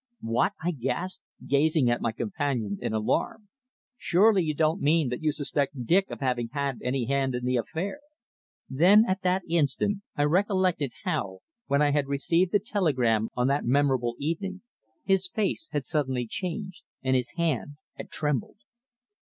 [0.23, 3.49] "What!" I gasped, gazing at my companion in alarm.
[3.97, 7.57] "Surely you don't mean that you suspect Dick of having had any hand in the
[7.57, 7.99] affair?"
[8.67, 13.63] Then, at that instant, I recollected how, when I had received the telegram on that
[13.63, 14.63] memorable evening,
[15.05, 18.57] his face had suddenly changed, and his hand had trembled.